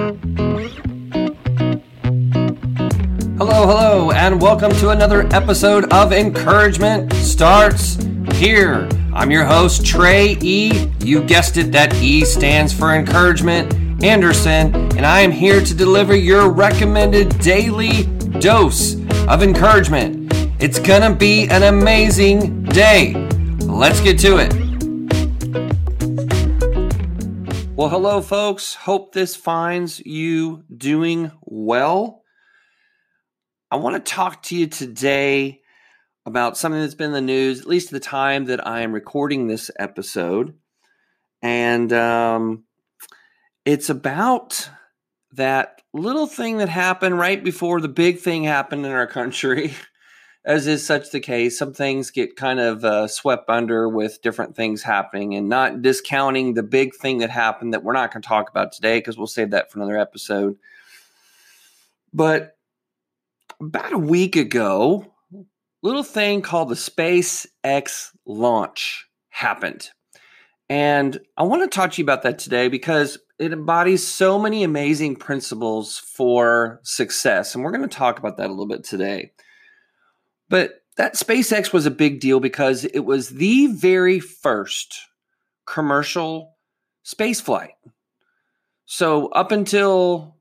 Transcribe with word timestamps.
Hello, 0.00 0.16
hello, 3.38 4.10
and 4.12 4.40
welcome 4.40 4.72
to 4.76 4.88
another 4.88 5.26
episode 5.34 5.92
of 5.92 6.14
Encouragement 6.14 7.12
Starts 7.12 7.98
Here. 8.32 8.88
I'm 9.12 9.30
your 9.30 9.44
host, 9.44 9.84
Trey 9.84 10.38
E. 10.40 10.90
You 11.00 11.22
guessed 11.22 11.58
it, 11.58 11.70
that 11.72 11.92
E 11.96 12.24
stands 12.24 12.72
for 12.72 12.94
Encouragement 12.94 14.02
Anderson, 14.02 14.74
and 14.96 15.04
I 15.04 15.20
am 15.20 15.32
here 15.32 15.60
to 15.62 15.74
deliver 15.74 16.16
your 16.16 16.50
recommended 16.50 17.38
daily 17.40 18.04
dose 18.38 18.94
of 19.28 19.42
encouragement. 19.42 20.32
It's 20.62 20.78
gonna 20.78 21.14
be 21.14 21.46
an 21.48 21.64
amazing 21.64 22.62
day. 22.62 23.12
Let's 23.66 24.00
get 24.00 24.18
to 24.20 24.38
it. 24.38 24.59
Well, 27.80 27.88
hello, 27.88 28.20
folks. 28.20 28.74
Hope 28.74 29.14
this 29.14 29.34
finds 29.34 30.00
you 30.00 30.64
doing 30.76 31.32
well. 31.40 32.24
I 33.70 33.76
want 33.76 33.96
to 33.96 34.12
talk 34.12 34.42
to 34.42 34.54
you 34.54 34.66
today 34.66 35.62
about 36.26 36.58
something 36.58 36.78
that's 36.78 36.94
been 36.94 37.06
in 37.06 37.12
the 37.14 37.22
news, 37.22 37.62
at 37.62 37.66
least 37.66 37.90
the 37.90 37.98
time 37.98 38.44
that 38.44 38.66
I 38.66 38.82
am 38.82 38.92
recording 38.92 39.46
this 39.46 39.70
episode. 39.78 40.58
And 41.40 41.90
um, 41.94 42.64
it's 43.64 43.88
about 43.88 44.68
that 45.32 45.80
little 45.94 46.26
thing 46.26 46.58
that 46.58 46.68
happened 46.68 47.18
right 47.18 47.42
before 47.42 47.80
the 47.80 47.88
big 47.88 48.18
thing 48.18 48.44
happened 48.44 48.84
in 48.84 48.92
our 48.92 49.06
country. 49.06 49.72
as 50.44 50.66
is 50.66 50.86
such 50.86 51.10
the 51.10 51.20
case, 51.20 51.58
some 51.58 51.74
things 51.74 52.10
get 52.10 52.36
kind 52.36 52.60
of 52.60 52.84
uh, 52.84 53.06
swept 53.06 53.50
under 53.50 53.88
with 53.88 54.22
different 54.22 54.56
things 54.56 54.82
happening 54.82 55.34
and 55.34 55.48
not 55.48 55.82
discounting 55.82 56.54
the 56.54 56.62
big 56.62 56.94
thing 56.94 57.18
that 57.18 57.30
happened 57.30 57.74
that 57.74 57.84
we're 57.84 57.92
not 57.92 58.12
going 58.12 58.22
to 58.22 58.28
talk 58.28 58.48
about 58.48 58.72
today 58.72 58.98
because 58.98 59.18
we'll 59.18 59.26
save 59.26 59.50
that 59.50 59.70
for 59.70 59.78
another 59.78 59.98
episode. 59.98 60.56
But 62.12 62.56
about 63.60 63.92
a 63.92 63.98
week 63.98 64.36
ago, 64.36 65.12
little 65.82 66.02
thing 66.02 66.40
called 66.40 66.70
the 66.70 66.74
SpaceX 66.74 68.10
launch 68.24 69.06
happened. 69.28 69.90
And 70.70 71.18
I 71.36 71.42
want 71.42 71.70
to 71.70 71.74
talk 71.74 71.92
to 71.92 71.98
you 72.00 72.04
about 72.04 72.22
that 72.22 72.38
today 72.38 72.68
because 72.68 73.18
it 73.38 73.52
embodies 73.52 74.06
so 74.06 74.38
many 74.38 74.62
amazing 74.62 75.16
principles 75.16 75.98
for 75.98 76.80
success. 76.82 77.54
And 77.54 77.64
we're 77.64 77.72
going 77.72 77.88
to 77.88 77.96
talk 77.96 78.18
about 78.18 78.36
that 78.38 78.46
a 78.46 78.50
little 78.52 78.68
bit 78.68 78.84
today. 78.84 79.32
But 80.50 80.82
that 80.96 81.14
SpaceX 81.14 81.72
was 81.72 81.86
a 81.86 81.90
big 81.90 82.20
deal 82.20 82.40
because 82.40 82.84
it 82.84 83.00
was 83.00 83.30
the 83.30 83.68
very 83.68 84.20
first 84.20 84.94
commercial 85.64 86.56
space 87.04 87.40
flight. 87.40 87.74
So, 88.84 89.28
up 89.28 89.52
until 89.52 90.36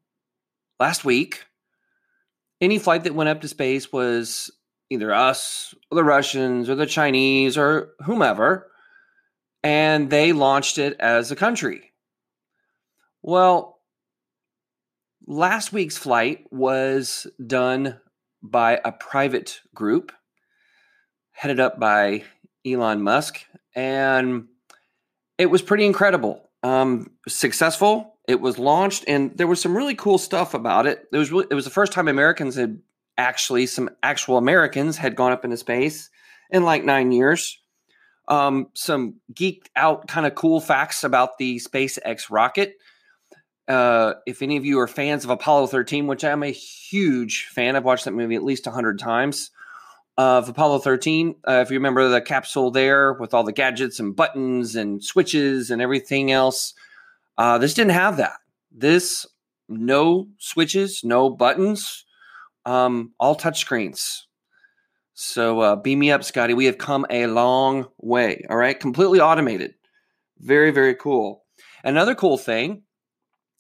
last 0.80 1.06
week, 1.06 1.46
any 2.60 2.80
flight 2.80 3.04
that 3.04 3.14
went 3.16 3.30
up 3.30 3.42
to 3.42 3.48
space 3.48 3.94
was 3.94 4.52
either 4.90 5.14
us 5.14 5.76
or 5.92 5.96
the 5.96 6.04
Russians 6.04 6.68
or 6.68 6.76
the 6.76 6.88
Chinese 6.88 7.58
or 7.58 7.92
whomever, 8.04 8.72
and 9.64 10.10
they 10.10 10.34
launched 10.34 10.80
it 10.80 10.98
as 11.00 11.32
a 11.32 11.36
country. 11.36 11.92
Well, 13.22 13.80
last 15.28 15.72
week's 15.72 15.98
flight 15.98 16.46
was 16.52 17.28
done 17.46 18.00
by 18.42 18.80
a 18.84 18.92
private 18.92 19.62
group 19.74 20.12
headed 21.32 21.60
up 21.60 21.80
by 21.80 22.24
Elon 22.66 23.02
Musk, 23.02 23.46
and 23.76 24.48
it 25.38 25.48
was 25.48 25.62
pretty 25.62 25.86
incredible. 25.86 26.50
Um, 26.64 27.12
successful. 27.28 28.16
It 28.28 28.42
was 28.42 28.60
launched, 28.60 29.06
and 29.08 29.36
there 29.38 29.48
was 29.48 29.62
some 29.62 29.76
really 29.76 29.96
cool 29.96 30.18
stuff 30.18 30.54
about 30.54 30.86
it. 30.86 31.08
It 31.12 31.18
was 31.18 31.32
really, 31.32 31.48
it 31.50 31.56
was 31.56 31.66
the 31.66 31.72
first 31.72 31.94
time 31.94 32.08
Americans 32.08 32.56
had 32.56 32.80
actually 33.18 33.66
some 33.66 33.90
actual 34.04 34.38
Americans 34.38 34.98
had 34.98 35.16
gone 35.16 35.32
up 35.32 35.44
into 35.44 35.58
space 35.58 36.10
in 36.50 36.64
like 36.64 36.84
nine 36.84 37.12
years. 37.12 37.60
Um, 38.28 38.68
some 38.76 39.16
geeked 39.34 39.68
out 39.76 40.08
kind 40.08 40.26
of 40.26 40.36
cool 40.36 40.62
facts 40.62 41.04
about 41.04 41.38
the 41.38 41.58
SpaceX 41.58 42.30
rocket. 42.30 42.76
Uh, 43.70 44.16
if 44.26 44.42
any 44.42 44.58
of 44.58 44.66
you 44.66 44.80
are 44.80 44.88
fans 44.88 45.24
of 45.24 45.30
Apollo 45.30 45.68
13, 45.68 46.08
which 46.08 46.26
I'm 46.26 46.42
a 46.42 46.52
huge 46.52 47.46
fan, 47.46 47.76
I've 47.76 47.86
watched 47.86 48.06
that 48.06 48.14
movie 48.14 48.36
at 48.36 48.44
least 48.44 48.66
100 48.66 48.98
times. 48.98 49.52
Of 50.18 50.50
Apollo 50.50 50.80
13, 50.80 51.36
uh, 51.48 51.64
if 51.66 51.70
you 51.70 51.78
remember 51.78 52.10
the 52.10 52.20
capsule 52.20 52.72
there 52.72 53.14
with 53.14 53.34
all 53.34 53.46
the 53.46 53.54
gadgets 53.54 54.02
and 54.02 54.14
buttons 54.14 54.76
and 54.76 55.02
switches 55.02 55.72
and 55.72 55.82
everything 55.82 56.30
else, 56.30 56.74
uh, 57.38 57.58
this 57.58 57.74
didn't 57.74 57.94
have 57.94 58.18
that. 58.18 58.34
This, 58.70 59.26
no 59.70 60.28
switches, 60.38 61.06
no 61.06 61.30
buttons, 61.30 62.04
um, 62.66 63.14
all 63.18 63.34
touch 63.34 63.60
screens. 63.60 64.28
So 65.14 65.62
uh, 65.62 65.76
beam 65.78 66.00
me 66.00 66.12
up, 66.12 66.26
Scotty. 66.26 66.54
We 66.54 66.66
have 66.66 66.78
come 66.78 67.06
a 67.10 67.28
long 67.28 67.88
way. 67.98 68.46
All 68.50 68.58
right, 68.58 68.78
completely 68.78 69.22
automated. 69.22 69.76
Very, 70.40 70.72
very 70.72 70.96
cool. 70.96 71.46
Another 71.84 72.14
cool 72.14 72.38
thing 72.38 72.84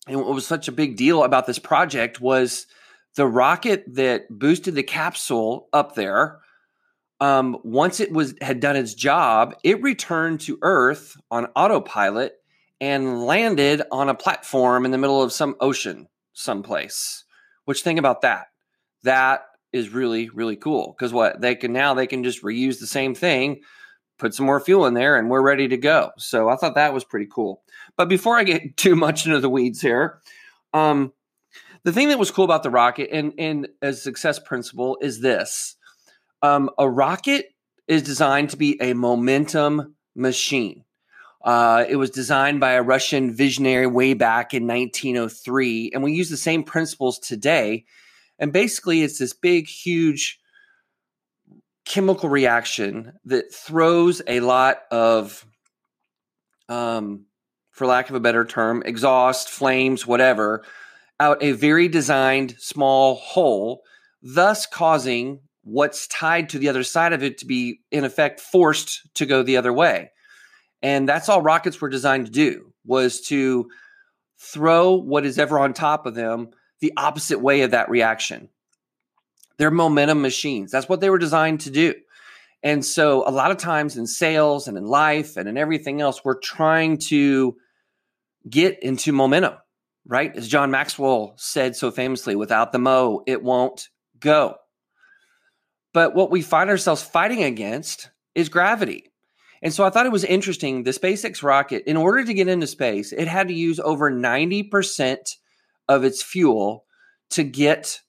and 0.09 0.19
what 0.19 0.33
was 0.33 0.45
such 0.45 0.67
a 0.67 0.73
big 0.73 0.97
deal 0.97 1.23
about 1.23 1.45
this 1.45 1.59
project 1.59 2.19
was 2.19 2.67
the 3.15 3.27
rocket 3.27 3.83
that 3.95 4.25
boosted 4.29 4.75
the 4.75 4.83
capsule 4.83 5.67
up 5.73 5.95
there 5.95 6.39
um, 7.21 7.57
once 7.63 7.99
it 7.99 8.11
was 8.11 8.33
had 8.41 8.59
done 8.59 8.75
its 8.75 8.93
job 8.93 9.55
it 9.63 9.81
returned 9.81 10.41
to 10.41 10.57
earth 10.61 11.17
on 11.31 11.47
autopilot 11.55 12.33
and 12.81 13.25
landed 13.25 13.81
on 13.91 14.09
a 14.09 14.15
platform 14.15 14.85
in 14.85 14.91
the 14.91 14.97
middle 14.97 15.21
of 15.21 15.33
some 15.33 15.55
ocean 15.59 16.07
someplace 16.33 17.23
which 17.65 17.81
think 17.81 17.99
about 17.99 18.21
that 18.21 18.47
that 19.03 19.45
is 19.71 19.89
really 19.89 20.29
really 20.29 20.55
cool 20.55 20.95
because 20.97 21.13
what 21.13 21.41
they 21.41 21.55
can 21.55 21.73
now 21.73 21.93
they 21.93 22.07
can 22.07 22.23
just 22.23 22.43
reuse 22.43 22.79
the 22.79 22.87
same 22.87 23.13
thing 23.13 23.61
put 24.19 24.35
some 24.35 24.45
more 24.45 24.59
fuel 24.59 24.85
in 24.85 24.93
there 24.93 25.17
and 25.17 25.29
we're 25.29 25.41
ready 25.41 25.67
to 25.69 25.77
go. 25.77 26.11
So 26.17 26.49
I 26.49 26.57
thought 26.57 26.75
that 26.75 26.93
was 26.93 27.03
pretty 27.03 27.27
cool. 27.31 27.63
But 27.99 28.07
before 28.07 28.37
I 28.37 28.45
get 28.45 28.77
too 28.77 28.95
much 28.95 29.25
into 29.25 29.41
the 29.41 29.49
weeds 29.49 29.81
here, 29.81 30.21
um, 30.73 31.13
the 31.83 31.91
thing 31.91 32.07
that 32.09 32.17
was 32.17 32.31
cool 32.31 32.45
about 32.45 32.63
the 32.63 32.69
rocket 32.69 33.09
and, 33.11 33.33
and 33.37 33.67
as 33.81 33.97
a 33.97 34.01
success 34.01 34.39
principle 34.39 34.97
is 35.01 35.19
this 35.19 35.75
um, 36.41 36.69
a 36.77 36.89
rocket 36.89 37.47
is 37.87 38.01
designed 38.01 38.51
to 38.51 38.57
be 38.57 38.81
a 38.81 38.93
momentum 38.93 39.95
machine. 40.15 40.85
Uh, 41.43 41.85
it 41.89 41.97
was 41.97 42.09
designed 42.09 42.59
by 42.61 42.73
a 42.73 42.81
Russian 42.81 43.33
visionary 43.33 43.87
way 43.87 44.13
back 44.13 44.53
in 44.53 44.67
1903, 44.67 45.91
and 45.93 46.03
we 46.03 46.13
use 46.13 46.29
the 46.29 46.37
same 46.37 46.63
principles 46.63 47.19
today. 47.19 47.85
And 48.37 48.53
basically, 48.53 49.01
it's 49.01 49.19
this 49.19 49.33
big, 49.33 49.67
huge 49.67 50.39
chemical 51.85 52.29
reaction 52.29 53.13
that 53.25 53.53
throws 53.53 54.21
a 54.27 54.39
lot 54.41 54.83
of, 54.91 55.45
um, 56.67 57.25
for 57.79 57.87
lack 57.87 58.09
of 58.09 58.15
a 58.15 58.19
better 58.19 58.43
term, 58.43 58.83
exhaust, 58.85 59.49
flames, 59.49 60.05
whatever, 60.05 60.63
out 61.21 61.41
a 61.41 61.53
very 61.53 61.87
designed 61.87 62.53
small 62.59 63.15
hole, 63.15 63.83
thus 64.21 64.65
causing 64.65 65.39
what's 65.63 66.05
tied 66.07 66.49
to 66.49 66.59
the 66.59 66.67
other 66.67 66.83
side 66.83 67.13
of 67.13 67.23
it 67.23 67.37
to 67.37 67.45
be, 67.45 67.79
in 67.89 68.03
effect, 68.03 68.41
forced 68.41 69.07
to 69.13 69.25
go 69.25 69.41
the 69.43 69.55
other 69.55 69.71
way. 69.71 70.11
And 70.81 71.07
that's 71.07 71.29
all 71.29 71.41
rockets 71.41 71.79
were 71.79 71.87
designed 71.87 72.25
to 72.25 72.31
do 72.31 72.73
was 72.85 73.21
to 73.21 73.69
throw 74.37 74.95
what 74.95 75.25
is 75.25 75.39
ever 75.39 75.57
on 75.57 75.73
top 75.73 76.05
of 76.05 76.15
them 76.15 76.49
the 76.81 76.91
opposite 76.97 77.39
way 77.39 77.61
of 77.61 77.71
that 77.71 77.89
reaction. 77.89 78.49
They're 79.57 79.71
momentum 79.71 80.21
machines. 80.21 80.69
That's 80.69 80.89
what 80.89 80.99
they 80.99 81.09
were 81.09 81.17
designed 81.17 81.61
to 81.61 81.71
do. 81.71 81.93
And 82.61 82.83
so, 82.83 83.25
a 83.25 83.31
lot 83.31 83.51
of 83.51 83.57
times 83.57 83.95
in 83.95 84.05
sales 84.05 84.67
and 84.67 84.77
in 84.77 84.85
life 84.85 85.37
and 85.37 85.47
in 85.47 85.57
everything 85.57 86.01
else, 86.01 86.25
we're 86.25 86.39
trying 86.39 86.97
to 87.07 87.55
get 88.47 88.81
into 88.83 89.11
momentum, 89.11 89.55
right? 90.05 90.35
As 90.35 90.47
John 90.47 90.71
Maxwell 90.71 91.33
said 91.37 91.75
so 91.75 91.91
famously, 91.91 92.35
without 92.35 92.71
the 92.71 92.79
mo, 92.79 93.23
it 93.25 93.43
won't 93.43 93.89
go. 94.19 94.55
But 95.93 96.13
what 96.13 96.31
we 96.31 96.41
find 96.41 96.69
ourselves 96.69 97.01
fighting 97.01 97.43
against 97.43 98.11
is 98.35 98.49
gravity. 98.49 99.05
And 99.61 99.73
so 99.73 99.83
I 99.83 99.89
thought 99.89 100.05
it 100.05 100.11
was 100.11 100.23
interesting. 100.23 100.83
The 100.83 100.91
SpaceX 100.91 101.43
rocket, 101.43 101.83
in 101.85 101.97
order 101.97 102.23
to 102.23 102.33
get 102.33 102.47
into 102.47 102.67
space, 102.67 103.11
it 103.11 103.27
had 103.27 103.49
to 103.49 103.53
use 103.53 103.79
over 103.79 104.11
90% 104.11 105.17
of 105.87 106.03
its 106.03 106.23
fuel 106.23 106.85
to 107.31 107.43
get 107.43 108.01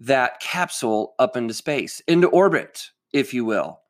that 0.00 0.40
capsule 0.40 1.14
up 1.18 1.36
into 1.36 1.54
space, 1.54 2.00
into 2.06 2.28
orbit, 2.28 2.90
if 3.12 3.34
you 3.34 3.44
will. 3.44 3.80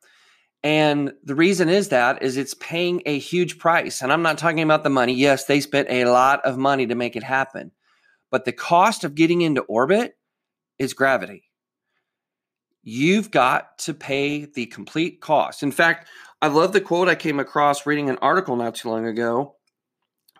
And 0.64 1.12
the 1.22 1.34
reason 1.34 1.68
is 1.68 1.90
that 1.90 2.22
is 2.22 2.38
it's 2.38 2.54
paying 2.54 3.02
a 3.04 3.18
huge 3.18 3.58
price. 3.58 4.00
And 4.00 4.10
I'm 4.10 4.22
not 4.22 4.38
talking 4.38 4.62
about 4.62 4.82
the 4.82 4.88
money. 4.88 5.12
Yes, 5.12 5.44
they 5.44 5.60
spent 5.60 5.88
a 5.90 6.06
lot 6.06 6.42
of 6.46 6.56
money 6.56 6.86
to 6.86 6.94
make 6.94 7.16
it 7.16 7.22
happen. 7.22 7.70
But 8.30 8.46
the 8.46 8.52
cost 8.52 9.04
of 9.04 9.14
getting 9.14 9.42
into 9.42 9.60
orbit 9.60 10.16
is 10.78 10.94
gravity. 10.94 11.50
You've 12.82 13.30
got 13.30 13.78
to 13.80 13.92
pay 13.92 14.46
the 14.46 14.64
complete 14.66 15.20
cost. 15.20 15.62
In 15.62 15.70
fact, 15.70 16.08
I 16.40 16.48
love 16.48 16.72
the 16.72 16.80
quote 16.80 17.08
I 17.08 17.14
came 17.14 17.38
across 17.38 17.86
reading 17.86 18.08
an 18.08 18.18
article 18.22 18.56
not 18.56 18.74
too 18.74 18.88
long 18.88 19.06
ago. 19.06 19.56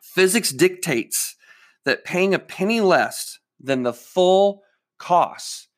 Physics 0.02 0.50
dictates 0.50 1.36
that 1.84 2.04
paying 2.04 2.32
a 2.32 2.38
penny 2.38 2.80
less 2.80 3.38
than 3.60 3.82
the 3.82 3.92
full 3.92 4.62
cost 4.98 5.68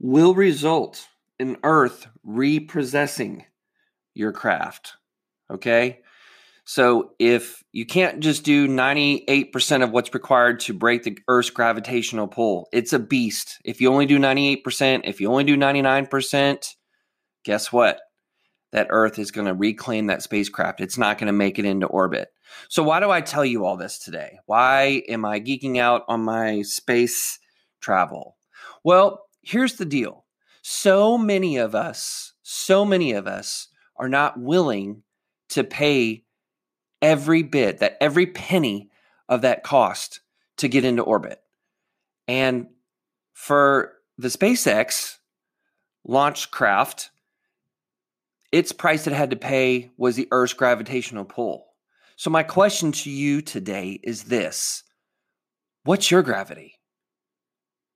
will 0.00 0.34
result 0.34 1.06
in 1.38 1.58
Earth 1.62 2.06
repossessing 2.22 3.44
your 4.18 4.32
craft. 4.32 4.94
Okay? 5.50 6.00
So 6.64 7.12
if 7.18 7.64
you 7.72 7.86
can't 7.86 8.20
just 8.20 8.44
do 8.44 8.68
98% 8.68 9.82
of 9.82 9.90
what's 9.90 10.12
required 10.12 10.60
to 10.60 10.74
break 10.74 11.02
the 11.02 11.18
Earth's 11.26 11.48
gravitational 11.48 12.28
pull, 12.28 12.68
it's 12.72 12.92
a 12.92 12.98
beast. 12.98 13.56
If 13.64 13.80
you 13.80 13.90
only 13.90 14.04
do 14.04 14.18
98%, 14.18 15.00
if 15.04 15.18
you 15.18 15.30
only 15.30 15.44
do 15.44 15.56
99%, 15.56 16.74
guess 17.42 17.72
what? 17.72 18.00
That 18.72 18.88
Earth 18.90 19.18
is 19.18 19.30
going 19.30 19.46
to 19.46 19.54
reclaim 19.54 20.08
that 20.08 20.22
spacecraft. 20.22 20.82
It's 20.82 20.98
not 20.98 21.16
going 21.16 21.28
to 21.28 21.32
make 21.32 21.58
it 21.58 21.64
into 21.64 21.86
orbit. 21.86 22.28
So, 22.68 22.82
why 22.82 23.00
do 23.00 23.10
I 23.10 23.22
tell 23.22 23.46
you 23.46 23.64
all 23.64 23.78
this 23.78 23.98
today? 23.98 24.38
Why 24.44 25.02
am 25.08 25.24
I 25.24 25.40
geeking 25.40 25.78
out 25.78 26.02
on 26.06 26.20
my 26.20 26.60
space 26.60 27.38
travel? 27.80 28.36
Well, 28.84 29.24
here's 29.40 29.76
the 29.76 29.86
deal 29.86 30.26
so 30.60 31.16
many 31.16 31.56
of 31.56 31.74
us, 31.74 32.34
so 32.42 32.84
many 32.84 33.12
of 33.12 33.26
us 33.26 33.68
are 33.98 34.08
not 34.08 34.38
willing 34.38 35.02
to 35.50 35.64
pay 35.64 36.24
every 37.00 37.42
bit, 37.42 37.78
that 37.78 37.96
every 38.00 38.26
penny 38.26 38.90
of 39.28 39.42
that 39.42 39.62
cost 39.62 40.20
to 40.58 40.68
get 40.68 40.84
into 40.84 41.02
orbit. 41.02 41.40
And 42.26 42.68
for 43.32 43.94
the 44.18 44.28
SpaceX 44.28 45.16
launch 46.04 46.50
craft, 46.50 47.10
its 48.50 48.72
price 48.72 49.06
it 49.06 49.12
had 49.12 49.30
to 49.30 49.36
pay 49.36 49.90
was 49.96 50.16
the 50.16 50.28
Earth's 50.30 50.54
gravitational 50.54 51.24
pull. 51.24 51.66
So, 52.16 52.30
my 52.30 52.42
question 52.42 52.92
to 52.92 53.10
you 53.10 53.42
today 53.42 54.00
is 54.02 54.24
this 54.24 54.82
What's 55.84 56.10
your 56.10 56.22
gravity? 56.22 56.74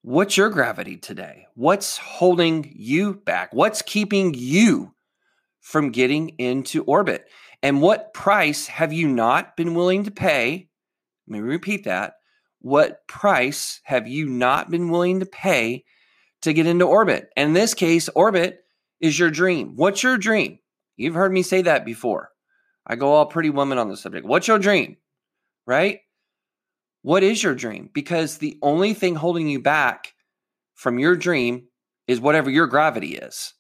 What's 0.03 0.37
your 0.37 0.51
gravity 0.51 0.97
today? 0.97 1.47
What's 1.55 1.97
holding 1.97 2.73
you 2.75 3.15
back? 3.15 3.53
What's 3.53 3.83
keeping 3.83 4.35
you 4.35 4.95
from 5.63 5.91
getting 5.93 6.31
into 6.31 6.85
orbit? 6.85 7.25
And 7.63 7.81
what 7.81 8.13
price 8.13 8.67
have 8.67 8.93
you 8.93 9.09
not 9.09 9.57
been 9.57 9.75
willing 9.75 10.05
to 10.05 10.11
pay? 10.11 10.69
Let 11.27 11.33
me 11.33 11.41
repeat 11.41 11.85
that. 11.85 12.15
What 12.61 13.07
price 13.09 13.81
have 13.85 14.07
you 14.07 14.29
not 14.29 14.71
been 14.71 14.91
willing 14.91 15.21
to 15.21 15.27
pay 15.27 15.85
to 16.43 16.53
get 16.53 16.67
into 16.67 16.85
orbit? 16.85 17.31
And 17.37 17.49
in 17.49 17.55
this 17.55 17.75
case, 17.75 18.09
orbit 18.15 18.61
is 19.01 19.19
your 19.19 19.31
dream. 19.31 19.75
What's 19.77 20.03
your 20.03 20.19
dream? 20.19 20.59
You've 20.97 21.15
heard 21.15 21.33
me 21.33 21.43
say 21.43 21.63
that 21.63 21.85
before. 21.85 22.31
I 22.87 22.97
go 22.97 23.13
all 23.13 23.27
pretty 23.27 23.51
woman 23.51 23.79
on 23.79 23.89
the 23.89 23.97
subject. 23.97 24.27
What's 24.27 24.49
your 24.49 24.59
dream? 24.59 24.97
Right? 25.67 26.01
What 27.03 27.23
is 27.23 27.43
your 27.43 27.55
dream? 27.55 27.91
Because 27.93 28.39
the 28.39 28.59
only 28.63 28.95
thing 28.95 29.15
holding 29.15 29.49
you 29.49 29.61
back 29.61 30.15
from 30.75 30.99
your 30.99 31.17
dream 31.17 31.69
is 32.07 32.21
whatever 32.21 32.51
your 32.51 32.67
gravity 32.67 33.17
is. 33.17 33.55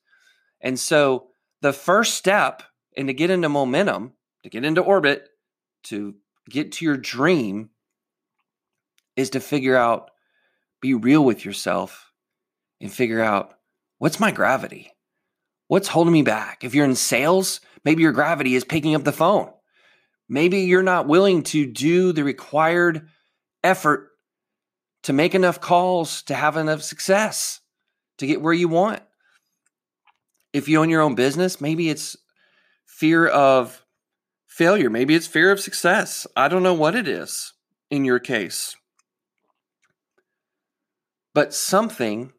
And 0.60 0.78
so 0.78 1.28
the 1.62 1.73
first 1.73 2.14
step 2.14 2.62
and 2.97 3.09
to 3.09 3.14
get 3.14 3.31
into 3.31 3.49
momentum, 3.49 4.12
to 4.43 4.50
get 4.50 4.64
into 4.64 4.82
orbit, 4.82 5.29
to 5.85 6.14
get 6.50 6.73
to 6.73 6.85
your 6.85 6.97
dream 6.97 7.70
is 9.17 9.31
to 9.31 9.41
figure 9.41 9.76
out, 9.76 10.11
be 10.81 10.94
real 10.94 11.25
with 11.25 11.44
yourself 11.44 12.12
and 12.81 12.93
figure 12.93 13.23
out 13.23 13.55
what's 13.99 14.19
my 14.19 14.32
gravity? 14.32 14.93
What's 15.69 15.88
holding 15.88 16.12
me 16.12 16.23
back? 16.23 16.64
If 16.64 16.75
you're 16.75 16.85
in 16.85 16.97
sales, 16.97 17.61
maybe 17.85 18.03
your 18.03 18.12
gravity 18.12 18.56
is 18.56 18.64
picking 18.64 18.94
up 18.94 19.05
the 19.05 19.12
phone. 19.12 19.50
Maybe 20.29 20.62
you're 20.62 20.82
not 20.82 21.06
willing 21.06 21.44
to 21.44 21.64
do 21.64 22.12
the 22.12 22.25
required 22.25 23.09
effort 23.62 24.09
to 25.05 25.12
make 25.12 25.35
enough 25.35 25.61
calls 25.61 26.23
to 26.25 26.35
have 26.35 26.56
enough 26.56 26.82
success 26.82 27.61
to 28.19 28.26
get 28.26 28.43
where 28.43 28.53
you 28.53 28.69
want. 28.69 29.03
If 30.52 30.69
you 30.69 30.81
own 30.81 30.90
your 30.90 31.02
own 31.02 31.14
business, 31.14 31.60
maybe 31.60 31.88
it's 31.88 32.16
fear 32.87 33.26
of 33.26 33.84
failure. 34.46 34.90
Maybe 34.90 35.14
it's 35.14 35.26
fear 35.26 35.50
of 35.50 35.60
success. 35.60 36.26
I 36.37 36.49
don't 36.49 36.62
know 36.62 36.75
what 36.75 36.94
it 36.94 37.08
is 37.08 37.52
in 37.90 38.04
your 38.04 38.19
case. 38.19 38.76
But 41.34 41.54
something 41.54 42.32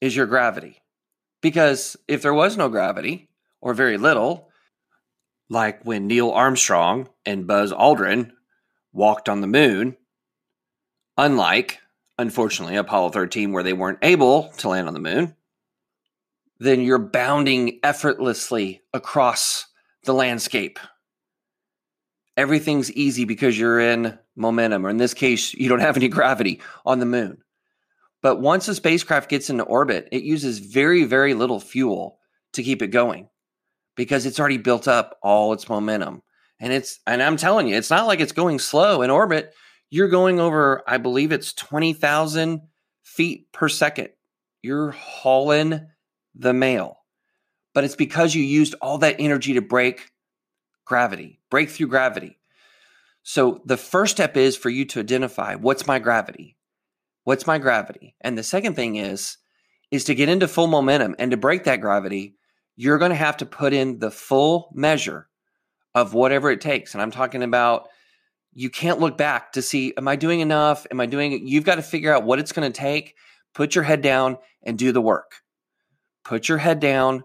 is 0.00 0.16
your 0.16 0.26
gravity. 0.26 0.82
Because 1.42 1.96
if 2.08 2.22
there 2.22 2.32
was 2.32 2.56
no 2.56 2.70
gravity, 2.70 3.28
or 3.64 3.72
very 3.72 3.96
little, 3.96 4.50
like 5.48 5.82
when 5.84 6.06
Neil 6.06 6.30
Armstrong 6.30 7.08
and 7.24 7.46
Buzz 7.46 7.72
Aldrin 7.72 8.30
walked 8.92 9.28
on 9.28 9.40
the 9.40 9.46
moon, 9.46 9.96
unlike, 11.16 11.80
unfortunately, 12.18 12.76
Apollo 12.76 13.10
13, 13.10 13.52
where 13.52 13.62
they 13.62 13.72
weren't 13.72 13.98
able 14.02 14.50
to 14.58 14.68
land 14.68 14.86
on 14.86 14.94
the 14.94 15.00
moon, 15.00 15.34
then 16.58 16.80
you're 16.80 16.98
bounding 16.98 17.80
effortlessly 17.82 18.82
across 18.92 19.66
the 20.04 20.14
landscape. 20.14 20.78
Everything's 22.36 22.92
easy 22.92 23.24
because 23.24 23.58
you're 23.58 23.80
in 23.80 24.18
momentum, 24.36 24.86
or 24.86 24.90
in 24.90 24.96
this 24.96 25.14
case, 25.14 25.54
you 25.54 25.68
don't 25.68 25.80
have 25.80 25.96
any 25.96 26.08
gravity 26.08 26.60
on 26.84 26.98
the 26.98 27.06
moon. 27.06 27.38
But 28.22 28.40
once 28.40 28.68
a 28.68 28.74
spacecraft 28.74 29.28
gets 29.28 29.50
into 29.50 29.64
orbit, 29.64 30.08
it 30.10 30.22
uses 30.22 30.58
very, 30.58 31.04
very 31.04 31.34
little 31.34 31.60
fuel 31.60 32.18
to 32.54 32.62
keep 32.62 32.82
it 32.82 32.88
going 32.88 33.28
because 33.96 34.26
it's 34.26 34.40
already 34.40 34.56
built 34.56 34.88
up 34.88 35.18
all 35.22 35.52
its 35.52 35.68
momentum. 35.68 36.22
And 36.58 36.72
it's, 36.72 37.00
and 37.06 37.22
I'm 37.22 37.36
telling 37.36 37.68
you, 37.68 37.76
it's 37.76 37.90
not 37.90 38.06
like 38.06 38.20
it's 38.20 38.32
going 38.32 38.58
slow 38.58 39.02
in 39.02 39.10
orbit. 39.10 39.52
You're 39.90 40.08
going 40.08 40.40
over, 40.40 40.82
I 40.86 40.98
believe 40.98 41.32
it's 41.32 41.52
20,000 41.52 42.62
feet 43.02 43.52
per 43.52 43.68
second. 43.68 44.08
You're 44.62 44.92
hauling 44.92 45.86
the 46.34 46.52
mail 46.52 46.98
but 47.74 47.84
it's 47.84 47.96
because 47.96 48.34
you 48.34 48.42
used 48.42 48.74
all 48.80 48.98
that 48.98 49.16
energy 49.18 49.54
to 49.54 49.60
break 49.60 50.10
gravity, 50.86 51.40
break 51.50 51.68
through 51.68 51.88
gravity. 51.88 52.38
So 53.24 53.60
the 53.66 53.76
first 53.76 54.12
step 54.12 54.36
is 54.36 54.56
for 54.56 54.70
you 54.70 54.84
to 54.86 55.00
identify 55.00 55.56
what's 55.56 55.86
my 55.86 55.98
gravity? 55.98 56.56
What's 57.24 57.46
my 57.46 57.58
gravity? 57.58 58.14
And 58.20 58.38
the 58.38 58.42
second 58.42 58.74
thing 58.74 58.96
is 58.96 59.36
is 59.90 60.04
to 60.04 60.14
get 60.14 60.28
into 60.28 60.48
full 60.48 60.66
momentum 60.66 61.14
and 61.18 61.30
to 61.30 61.36
break 61.36 61.64
that 61.64 61.80
gravity, 61.80 62.36
you're 62.74 62.98
going 62.98 63.10
to 63.10 63.16
have 63.16 63.36
to 63.36 63.46
put 63.46 63.72
in 63.72 63.98
the 63.98 64.10
full 64.10 64.70
measure 64.74 65.28
of 65.94 66.14
whatever 66.14 66.50
it 66.50 66.60
takes. 66.60 66.94
And 66.94 67.02
I'm 67.02 67.12
talking 67.12 67.42
about 67.42 67.88
you 68.52 68.70
can't 68.70 69.00
look 69.00 69.16
back 69.16 69.52
to 69.52 69.62
see 69.62 69.94
am 69.96 70.06
I 70.06 70.16
doing 70.16 70.40
enough? 70.40 70.86
Am 70.90 71.00
I 71.00 71.06
doing? 71.06 71.46
You've 71.46 71.64
got 71.64 71.76
to 71.76 71.82
figure 71.82 72.14
out 72.14 72.24
what 72.24 72.38
it's 72.38 72.52
going 72.52 72.70
to 72.70 72.78
take. 72.78 73.16
Put 73.52 73.74
your 73.74 73.84
head 73.84 74.02
down 74.02 74.38
and 74.62 74.78
do 74.78 74.92
the 74.92 75.00
work. 75.00 75.43
Put 76.24 76.48
your 76.48 76.58
head 76.58 76.80
down 76.80 77.24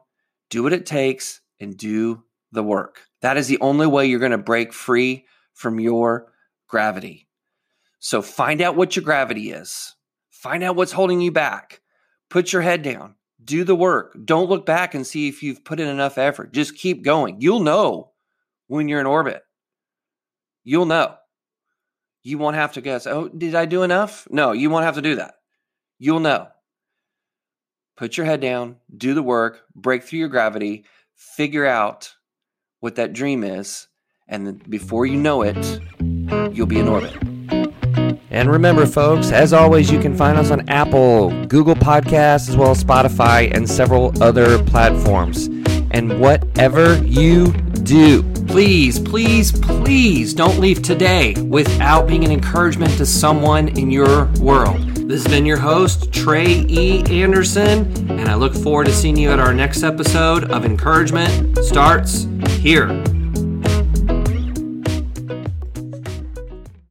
do 0.49 0.63
what 0.63 0.73
it 0.73 0.85
takes 0.85 1.41
and 1.59 1.77
do 1.77 2.23
the 2.51 2.63
work. 2.63 3.03
That 3.21 3.37
is 3.37 3.47
the 3.47 3.59
only 3.61 3.87
way 3.87 4.07
you're 4.07 4.19
going 4.19 4.31
to 4.31 4.37
break 4.37 4.73
free 4.73 5.25
from 5.53 5.79
your 5.79 6.31
gravity. 6.67 7.27
So 7.99 8.21
find 8.21 8.61
out 8.61 8.75
what 8.75 8.95
your 8.95 9.05
gravity 9.05 9.51
is. 9.51 9.95
Find 10.29 10.63
out 10.63 10.75
what's 10.75 10.91
holding 10.91 11.21
you 11.21 11.31
back. 11.31 11.81
Put 12.29 12.53
your 12.53 12.61
head 12.61 12.81
down. 12.81 13.15
Do 13.43 13.63
the 13.63 13.75
work. 13.75 14.17
Don't 14.25 14.49
look 14.49 14.65
back 14.65 14.93
and 14.93 15.05
see 15.05 15.27
if 15.27 15.43
you've 15.43 15.63
put 15.63 15.79
in 15.79 15.87
enough 15.87 16.17
effort. 16.17 16.53
Just 16.53 16.75
keep 16.77 17.03
going. 17.03 17.41
You'll 17.41 17.61
know 17.61 18.11
when 18.67 18.87
you're 18.87 18.99
in 18.99 19.05
orbit. 19.05 19.43
You'll 20.63 20.85
know. 20.85 21.15
You 22.21 22.37
won't 22.37 22.55
have 22.55 22.73
to 22.73 22.81
guess, 22.81 23.07
oh, 23.07 23.29
did 23.29 23.55
I 23.55 23.65
do 23.65 23.83
enough? 23.83 24.27
No, 24.29 24.51
you 24.51 24.69
won't 24.69 24.85
have 24.85 24.95
to 24.95 25.01
do 25.01 25.15
that. 25.15 25.35
You'll 25.99 26.19
know 26.19 26.47
put 27.99 28.15
your 28.15 28.25
head 28.25 28.39
down, 28.39 28.77
do 28.95 29.13
the 29.13 29.21
work, 29.21 29.65
break 29.75 30.03
through 30.03 30.19
your 30.19 30.29
gravity, 30.29 30.85
figure 31.15 31.65
out 31.65 32.15
what 32.79 32.95
that 32.95 33.11
dream 33.11 33.43
is, 33.43 33.89
and 34.25 34.67
before 34.69 35.05
you 35.05 35.17
know 35.17 35.41
it, 35.41 35.81
you'll 36.53 36.65
be 36.65 36.79
in 36.79 36.87
orbit. 36.87 37.13
And 38.31 38.49
remember, 38.49 38.85
folks, 38.85 39.33
as 39.33 39.51
always, 39.51 39.91
you 39.91 39.99
can 39.99 40.15
find 40.15 40.37
us 40.37 40.49
on 40.49 40.69
Apple, 40.69 41.31
Google 41.47 41.75
Podcasts, 41.75 42.47
as 42.47 42.55
well 42.55 42.71
as 42.71 42.81
Spotify, 42.81 43.53
and 43.53 43.69
several 43.69 44.13
other 44.23 44.63
platforms. 44.63 45.47
And 45.91 46.21
whatever 46.21 47.03
you 47.03 47.51
do, 47.83 48.23
please, 48.45 48.97
please, 48.97 49.51
please 49.51 50.33
don't 50.33 50.57
leave 50.59 50.81
today 50.83 51.33
without 51.41 52.07
being 52.07 52.23
an 52.23 52.31
encouragement 52.31 52.93
to 52.93 53.05
someone 53.05 53.67
in 53.77 53.91
your 53.91 54.27
world. 54.39 54.88
This 55.09 55.23
has 55.23 55.33
been 55.33 55.43
your 55.43 55.57
host, 55.57 56.13
Trey 56.13 56.67
E. 56.69 57.03
Anderson, 57.23 58.11
and 58.11 58.29
I 58.29 58.35
look 58.35 58.53
forward 58.53 58.85
to 58.85 58.93
seeing 58.93 59.17
you 59.17 59.31
at 59.31 59.39
our 59.39 59.55
next 59.55 59.81
episode 59.81 60.51
of 60.51 60.65
Encouragement 60.65 61.57
Starts 61.65 62.27
Here. 62.59 62.89